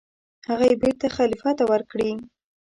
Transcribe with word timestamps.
هغه 0.49 0.65
یې 0.69 0.75
بېرته 0.83 1.05
خلیفه 1.15 1.51
ته 1.57 1.63
ورکړې. 1.71 2.11